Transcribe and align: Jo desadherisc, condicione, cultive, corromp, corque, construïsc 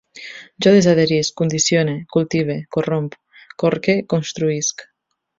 Jo 0.65 0.71
desadherisc, 0.75 1.33
condicione, 1.41 1.93
cultive, 2.23 2.55
corromp, 2.77 3.13
corque, 3.65 3.97
construïsc 4.15 4.83